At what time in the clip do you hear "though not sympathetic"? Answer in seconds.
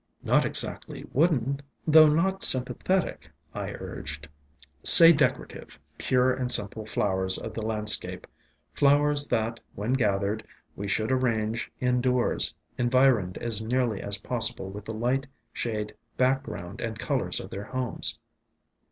1.85-3.29